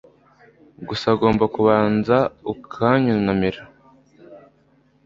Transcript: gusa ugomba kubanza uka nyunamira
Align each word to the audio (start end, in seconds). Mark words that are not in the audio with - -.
gusa 0.87 1.05
ugomba 1.15 1.45
kubanza 1.55 2.17
uka 2.53 2.87
nyunamira 3.03 3.61